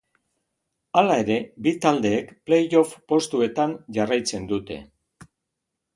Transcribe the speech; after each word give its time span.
Hala 1.01 1.17
ere, 1.23 1.35
bi 1.67 1.73
taldeek 1.83 2.33
playoff 2.49 2.97
postuetan 3.13 3.79
jarraitzen 3.99 4.49
dute. 4.53 4.83